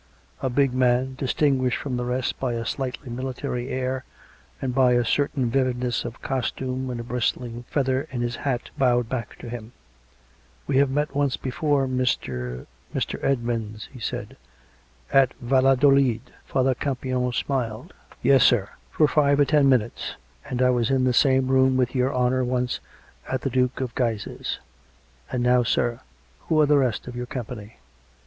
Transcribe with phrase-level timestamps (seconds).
[0.41, 4.03] "A big man, distinguished from the rest by a slightly military air,
[4.59, 9.07] and by a certain vividness of costume and a bristling feather in his hat, bowed
[9.09, 9.73] back to him."
[10.67, 13.23] We have met once before, Mr.— Mr.
[13.23, 14.37] Edmonds," he said."
[15.13, 16.21] At Valladolid."
[16.51, 16.79] 168 COME RACK!
[16.79, 17.21] COME ROPE!
[17.21, 17.93] 169 Father Campion smiled."
[18.23, 20.15] Yes, sir; for five or ten minutes;
[20.49, 22.79] and I was in the same room with your honour once
[23.29, 24.57] at the Duke of Guise's....
[25.31, 26.01] And now, sir,
[26.47, 27.77] who are the rest of your company?"